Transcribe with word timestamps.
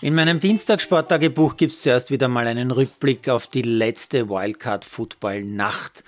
In 0.00 0.14
meinem 0.14 0.38
Dienstag-Sporttagebuch 0.38 1.56
gibt 1.56 1.72
es 1.72 1.82
zuerst 1.82 2.12
wieder 2.12 2.28
mal 2.28 2.46
einen 2.46 2.70
Rückblick 2.70 3.28
auf 3.28 3.48
die 3.48 3.62
letzte 3.62 4.28
Wildcard-Football-Nacht. 4.28 6.04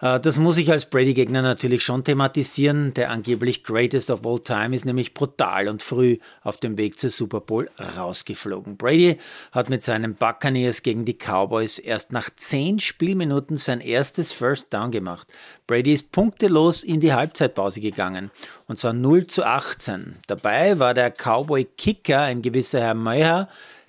Äh, 0.00 0.20
das 0.20 0.38
muss 0.38 0.56
ich 0.56 0.70
als 0.70 0.86
Brady-Gegner 0.86 1.42
natürlich 1.42 1.82
schon 1.82 2.04
thematisieren. 2.04 2.94
Der 2.94 3.10
angeblich 3.10 3.64
Greatest 3.64 4.10
of 4.10 4.26
All 4.26 4.40
Time 4.40 4.74
ist 4.74 4.84
nämlich 4.84 5.14
brutal 5.14 5.68
und 5.68 5.82
früh 5.82 6.18
auf 6.42 6.58
dem 6.58 6.78
Weg 6.78 6.98
zur 6.98 7.10
Super 7.10 7.40
Bowl 7.40 7.70
rausgeflogen. 7.96 8.76
Brady 8.76 9.18
hat 9.52 9.70
mit 9.70 9.82
seinen 9.82 10.14
Buccaneers 10.14 10.82
gegen 10.82 11.04
die 11.04 11.16
Cowboys 11.16 11.78
erst 11.78 12.12
nach 12.12 12.30
zehn 12.36 12.78
Spielminuten 12.80 13.56
sein 13.56 13.80
erstes 13.80 14.32
First 14.32 14.72
Down 14.72 14.90
gemacht. 14.90 15.28
Brady 15.66 15.92
ist 15.92 16.12
punktelos 16.12 16.82
in 16.82 17.00
die 17.00 17.12
Halbzeitpause 17.12 17.80
gegangen 17.80 18.30
und 18.66 18.78
zwar 18.78 18.92
0 18.92 19.26
zu 19.26 19.44
18. 19.44 20.16
Dabei 20.26 20.78
war 20.78 20.94
der 20.94 21.10
Cowboy-Kicker, 21.10 22.20
ein 22.20 22.42
gewisser 22.42 22.80
Herr 22.80 22.94
Meuer, 22.94 23.48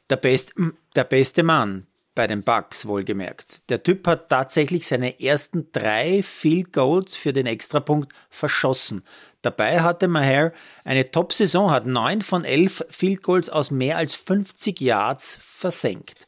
der, 0.09 0.17
best, 0.17 0.53
der 0.95 1.03
beste 1.05 1.43
Mann 1.43 1.87
bei 2.15 2.27
den 2.27 2.43
Bucks 2.43 2.85
wohlgemerkt. 2.85 3.69
Der 3.69 3.83
Typ 3.83 4.05
hat 4.07 4.29
tatsächlich 4.29 4.85
seine 4.85 5.21
ersten 5.21 5.71
drei 5.71 6.21
Field 6.21 6.73
Goals 6.73 7.15
für 7.15 7.33
den 7.33 7.45
Extrapunkt 7.45 8.13
verschossen. 8.29 9.03
Dabei 9.41 9.81
hatte 9.81 10.07
Maher 10.07 10.51
eine 10.83 11.09
Top-Saison, 11.09 11.71
hat 11.71 11.85
neun 11.85 12.21
von 12.21 12.43
elf 12.43 12.85
Field 12.89 13.23
Goals 13.23 13.49
aus 13.49 13.71
mehr 13.71 13.97
als 13.97 14.15
50 14.15 14.79
Yards 14.81 15.39
versenkt. 15.41 16.27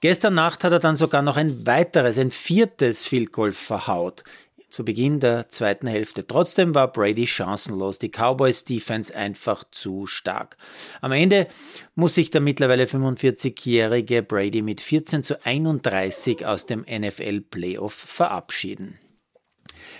Gestern 0.00 0.34
Nacht 0.34 0.64
hat 0.64 0.72
er 0.72 0.80
dann 0.80 0.96
sogar 0.96 1.22
noch 1.22 1.36
ein 1.36 1.66
weiteres, 1.66 2.18
ein 2.18 2.30
viertes 2.30 3.06
Field 3.06 3.32
Goal 3.32 3.52
verhaut 3.52 4.24
zu 4.72 4.84
Beginn 4.84 5.20
der 5.20 5.50
zweiten 5.50 5.86
Hälfte. 5.86 6.26
Trotzdem 6.26 6.74
war 6.74 6.90
Brady 6.90 7.26
chancenlos. 7.26 7.98
Die 7.98 8.10
Cowboys 8.10 8.64
Defense 8.64 9.14
einfach 9.14 9.64
zu 9.70 10.06
stark. 10.06 10.56
Am 11.00 11.12
Ende 11.12 11.46
muss 11.94 12.14
sich 12.14 12.30
der 12.30 12.40
mittlerweile 12.40 12.84
45-jährige 12.84 14.22
Brady 14.22 14.62
mit 14.62 14.80
14 14.80 15.22
zu 15.22 15.44
31 15.44 16.46
aus 16.46 16.66
dem 16.66 16.86
NFL 16.88 17.42
Playoff 17.42 17.92
verabschieden. 17.92 18.98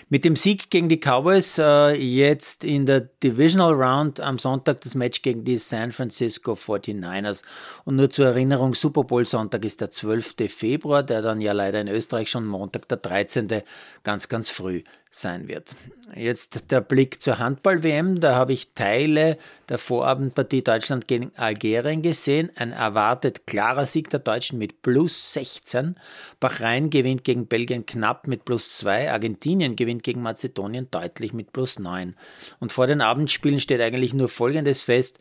Mit 0.09 0.25
dem 0.25 0.37
Sieg 0.37 0.71
gegen 0.71 0.89
die 0.89 0.99
Cowboys 0.99 1.59
äh, 1.59 1.93
jetzt 1.95 2.65
in 2.65 2.87
der 2.87 3.01
Divisional 3.01 3.73
Round 3.73 4.21
am 4.21 4.39
Sonntag 4.39 4.81
das 4.83 4.95
Match 4.95 5.23
gegen 5.23 5.45
die 5.45 5.59
San 5.59 5.93
Francisco 5.93 6.53
49ers. 6.53 7.45
Und 7.85 7.97
nur 7.97 8.11
zur 8.11 8.27
Erinnerung, 8.27 8.75
Super 8.75 9.05
Bowl 9.05 9.27
Sonntag 9.27 9.65
ist 9.65 9.81
der 9.81 9.91
12. 9.91 10.35
Februar, 10.49 11.03
der 11.03 11.23
dann 11.23 11.41
ja 11.41 11.53
leider 11.53 11.81
in 11.81 11.89
Österreich 11.89 12.31
schon 12.31 12.47
Montag 12.47 12.89
der 12.89 12.99
13. 12.99 13.63
ganz, 14.03 14.29
ganz 14.29 14.51
früh 14.51 14.83
sein 15.15 15.49
wird. 15.49 15.75
Jetzt 16.15 16.71
der 16.71 16.81
Blick 16.81 17.23
zur 17.23 17.39
Handball-WM. 17.39 18.21
Da 18.21 18.35
habe 18.35 18.53
ich 18.53 18.73
Teile 18.75 19.39
der 19.69 19.79
Vorabendpartie 19.79 20.63
Deutschland 20.63 21.09
gegen 21.09 21.33
Algerien 21.37 22.03
gesehen. 22.03 22.51
Ein 22.57 22.73
erwartet 22.73 23.47
klarer 23.47 23.87
Sieg 23.87 24.11
der 24.11 24.21
Deutschen 24.21 24.59
mit 24.59 24.83
plus 24.83 25.33
16. 25.33 25.97
Bahrain 26.41 26.91
gewinnt 26.91 27.25
gegen 27.25 27.47
Belgien 27.47 27.87
knapp 27.87 28.27
mit 28.27 28.45
plus 28.45 28.77
2. 28.79 29.11
Argentinien 29.11 29.77
gewinnt 29.77 30.03
gegen 30.03 30.23
Mazedonien 30.23 30.89
deutlich 30.91 31.33
mit 31.33 31.53
plus 31.53 31.79
9. 31.79 32.15
Und 32.61 32.73
vor 32.73 32.87
den 32.87 33.01
Abendspielen 33.01 33.61
steht 33.61 33.81
eigentlich 33.81 34.15
nur 34.15 34.29
Folgendes 34.29 34.85
fest. 34.85 35.19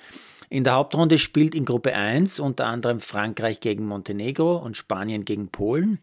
In 0.49 0.65
der 0.65 0.73
Hauptrunde 0.73 1.17
spielt 1.17 1.55
in 1.55 1.63
Gruppe 1.63 1.95
1 1.95 2.41
unter 2.41 2.65
anderem 2.65 2.99
Frankreich 2.99 3.61
gegen 3.61 3.85
Montenegro 3.85 4.57
und 4.57 4.75
Spanien 4.75 5.23
gegen 5.23 5.47
Polen. 5.47 5.99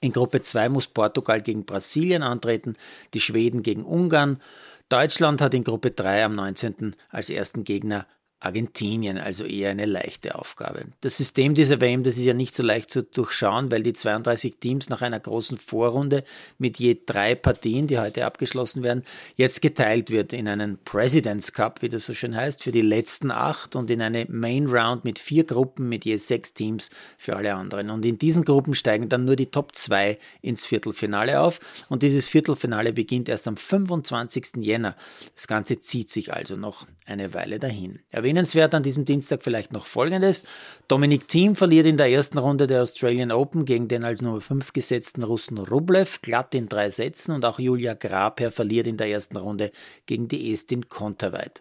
In 0.00 0.12
Gruppe 0.12 0.42
2 0.42 0.68
muss 0.68 0.86
Portugal 0.86 1.40
gegen 1.40 1.64
Brasilien 1.64 2.22
antreten, 2.22 2.76
die 3.14 3.20
Schweden 3.20 3.62
gegen 3.62 3.84
Ungarn. 3.84 4.40
Deutschland 4.88 5.40
hat 5.40 5.54
in 5.54 5.64
Gruppe 5.64 5.90
3 5.90 6.24
am 6.24 6.34
19. 6.34 6.96
als 7.10 7.30
ersten 7.30 7.64
Gegner 7.64 8.06
Argentinien, 8.42 9.18
also 9.18 9.44
eher 9.44 9.70
eine 9.70 9.86
leichte 9.86 10.34
Aufgabe. 10.34 10.86
Das 11.00 11.16
System 11.16 11.54
dieser 11.54 11.80
WM, 11.80 12.02
das 12.02 12.16
ist 12.16 12.24
ja 12.24 12.34
nicht 12.34 12.56
so 12.56 12.64
leicht 12.64 12.90
zu 12.90 13.04
durchschauen, 13.04 13.70
weil 13.70 13.84
die 13.84 13.92
32 13.92 14.56
Teams 14.58 14.88
nach 14.88 15.00
einer 15.00 15.20
großen 15.20 15.58
Vorrunde 15.58 16.24
mit 16.58 16.78
je 16.78 16.98
drei 17.06 17.36
Partien, 17.36 17.86
die 17.86 18.00
heute 18.00 18.26
abgeschlossen 18.26 18.82
werden, 18.82 19.04
jetzt 19.36 19.62
geteilt 19.62 20.10
wird 20.10 20.32
in 20.32 20.48
einen 20.48 20.78
President's 20.84 21.52
Cup, 21.52 21.82
wie 21.82 21.88
das 21.88 22.04
so 22.04 22.14
schön 22.14 22.34
heißt, 22.34 22.64
für 22.64 22.72
die 22.72 22.82
letzten 22.82 23.30
acht 23.30 23.76
und 23.76 23.90
in 23.90 24.02
eine 24.02 24.26
Main 24.28 24.66
Round 24.66 25.04
mit 25.04 25.20
vier 25.20 25.44
Gruppen 25.44 25.88
mit 25.88 26.04
je 26.04 26.16
sechs 26.16 26.52
Teams 26.52 26.90
für 27.18 27.36
alle 27.36 27.54
anderen. 27.54 27.90
Und 27.90 28.04
in 28.04 28.18
diesen 28.18 28.44
Gruppen 28.44 28.74
steigen 28.74 29.08
dann 29.08 29.24
nur 29.24 29.36
die 29.36 29.52
Top 29.52 29.76
2 29.76 30.18
ins 30.40 30.66
Viertelfinale 30.66 31.40
auf 31.40 31.60
und 31.88 32.02
dieses 32.02 32.28
Viertelfinale 32.28 32.92
beginnt 32.92 33.28
erst 33.28 33.46
am 33.46 33.56
25. 33.56 34.56
Jänner. 34.56 34.96
Das 35.36 35.46
Ganze 35.46 35.78
zieht 35.78 36.10
sich 36.10 36.32
also 36.32 36.56
noch 36.56 36.88
eine 37.06 37.34
Weile 37.34 37.58
dahin. 37.58 38.00
Erwähnt 38.10 38.31
Erwähnenswert 38.32 38.74
an 38.74 38.82
diesem 38.82 39.04
Dienstag 39.04 39.42
vielleicht 39.42 39.74
noch 39.74 39.84
Folgendes. 39.84 40.44
Dominik 40.88 41.28
Thiem 41.28 41.54
verliert 41.54 41.84
in 41.84 41.98
der 41.98 42.08
ersten 42.08 42.38
Runde 42.38 42.66
der 42.66 42.80
Australian 42.80 43.30
Open 43.30 43.66
gegen 43.66 43.88
den 43.88 44.04
als 44.04 44.22
Nummer 44.22 44.40
5 44.40 44.72
gesetzten 44.72 45.22
Russen 45.22 45.58
Rublev 45.58 46.22
glatt 46.22 46.54
in 46.54 46.66
drei 46.66 46.88
Sätzen 46.88 47.32
und 47.32 47.44
auch 47.44 47.58
Julia 47.58 47.92
Grabherr 47.92 48.50
verliert 48.50 48.86
in 48.86 48.96
der 48.96 49.08
ersten 49.08 49.36
Runde 49.36 49.70
gegen 50.06 50.28
die 50.28 50.50
Estin 50.50 50.88
Konterweit. 50.88 51.60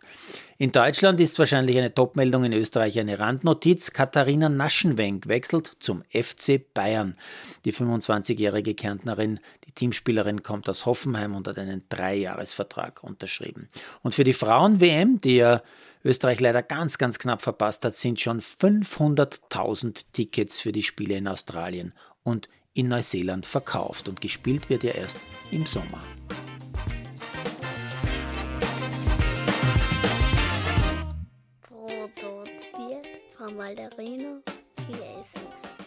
In 0.59 0.71
Deutschland 0.71 1.19
ist 1.19 1.37
wahrscheinlich 1.39 1.77
eine 1.77 1.93
Topmeldung, 1.93 2.45
in 2.45 2.53
Österreich 2.53 2.97
eine 2.99 3.19
Randnotiz. 3.19 3.91
Katharina 3.91 4.47
Naschenwenk 4.47 5.27
wechselt 5.27 5.73
zum 5.81 6.03
FC 6.13 6.61
Bayern. 6.73 7.17
Die 7.65 7.73
25-jährige 7.73 8.75
Kärntnerin, 8.75 9.41
die 9.67 9.73
Teamspielerin, 9.73 10.41
kommt 10.41 10.69
aus 10.69 10.85
Hoffenheim 10.85 11.35
und 11.35 11.49
hat 11.49 11.59
einen 11.59 11.83
Dreijahresvertrag 11.89 13.03
unterschrieben. 13.03 13.67
Und 14.03 14.15
für 14.15 14.23
die 14.23 14.33
Frauen-WM, 14.33 15.19
die 15.19 15.35
ja 15.35 15.61
Österreich 16.03 16.39
leider 16.39 16.63
ganz, 16.63 16.97
ganz 16.97 17.19
knapp 17.19 17.41
verpasst 17.41 17.85
hat, 17.85 17.94
sind 17.94 18.19
schon 18.19 18.41
500.000 18.41 20.06
Tickets 20.13 20.59
für 20.59 20.72
die 20.72 20.84
Spiele 20.84 21.17
in 21.17 21.28
Australien 21.28 21.94
und 22.23 22.50
in 22.73 22.88
Neuseeland 22.88 23.45
verkauft 23.45 24.09
und 24.09 24.22
gespielt 24.22 24.69
wird 24.69 24.84
ja 24.84 24.91
erst 24.91 25.19
im 25.51 25.66
Sommer. 25.66 26.01
Produziert 31.61 33.07
von 33.38 33.56
Malderino 33.56 34.41
Chiesens. 34.78 35.80